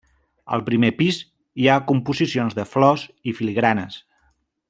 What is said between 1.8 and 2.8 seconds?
composicions de